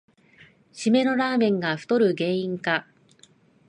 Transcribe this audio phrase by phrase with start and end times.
[0.71, 2.87] しめのラーメンが太る原因か